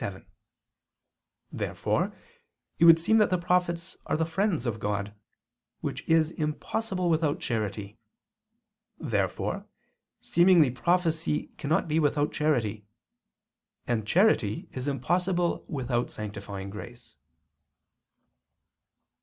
[1.51, 2.11] Therefore
[2.79, 5.13] it would seem that the prophets are the friends of God;
[5.81, 7.99] which is impossible without charity.
[8.97, 9.67] Therefore
[10.19, 12.87] seemingly prophecy cannot be without charity;
[13.85, 17.15] and charity is impossible without sanctifying grace.